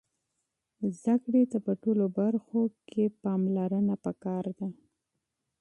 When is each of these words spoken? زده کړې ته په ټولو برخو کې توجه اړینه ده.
زده 0.99 1.15
کړې 1.23 1.43
ته 1.51 1.57
په 1.65 1.73
ټولو 1.83 2.05
برخو 2.19 2.61
کې 2.89 3.03
توجه 3.23 3.57
اړینه 3.63 3.95
ده. 4.57 4.67